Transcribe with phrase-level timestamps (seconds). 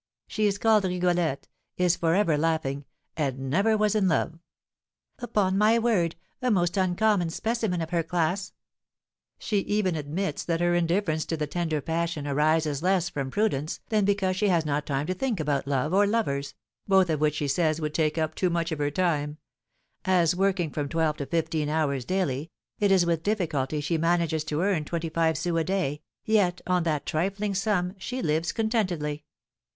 [0.25, 1.47] She is called Rigolette,
[1.77, 4.39] is for ever laughing, and never was in love."
[5.19, 8.51] "Upon my word, a most uncommon specimen of her class!"
[9.37, 14.03] "She even admits that her indifference to the tender passion arises less from prudence than
[14.03, 16.55] because she has not time to think about love or lovers,
[16.87, 19.37] both of which she says would take up too much of her time;
[20.03, 22.49] as, working from twelve to fifteen hours daily,
[22.79, 26.81] it is with difficulty she manages to earn twenty five sous a day, yet on
[26.81, 29.25] that trifling sum she lives contentedly."